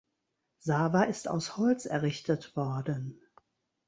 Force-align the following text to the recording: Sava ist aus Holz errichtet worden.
Sava 0.57 1.03
ist 1.03 1.27
aus 1.27 1.57
Holz 1.57 1.85
errichtet 1.85 2.55
worden. 2.57 3.21